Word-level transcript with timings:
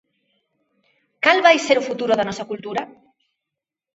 ¿Cal 1.23 1.39
vai 1.45 1.57
a 1.59 1.63
ser 1.67 1.77
o 1.79 1.87
futuro 1.89 2.13
da 2.15 2.27
nosa 2.29 2.47
cultura? 2.49 2.81